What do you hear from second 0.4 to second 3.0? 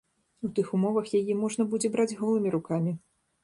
У тых умовах яе можна будзе браць голымі рукамі.